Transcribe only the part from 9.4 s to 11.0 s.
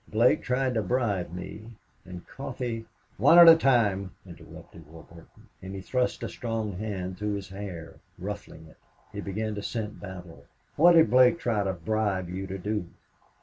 to scent battle. "What